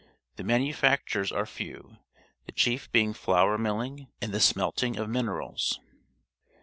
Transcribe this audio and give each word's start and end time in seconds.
The 0.37 0.43
manufactures 0.43 1.31
are 1.31 1.45
few, 1.45 1.97
the 2.47 2.51
chief 2.53 2.91
being 2.91 3.13
flour 3.13 3.59
milHng 3.59 4.07
and 4.19 4.31
the 4.33 4.39
smelting 4.39 4.97
of 4.97 5.07
minerals. 5.07 5.79